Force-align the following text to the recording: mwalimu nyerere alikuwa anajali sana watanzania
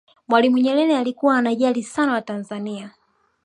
mwalimu 0.27 0.57
nyerere 0.57 0.97
alikuwa 0.97 1.37
anajali 1.37 1.83
sana 1.83 2.11
watanzania 2.13 2.91